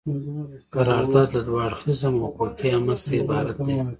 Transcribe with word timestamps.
قرارداد 0.73 1.29
له 1.35 1.41
دوه 1.47 1.59
اړخیزه 1.67 2.07
حقوقي 2.23 2.69
عمل 2.77 2.97
څخه 3.03 3.15
عبارت 3.23 3.57
دی. 3.65 3.75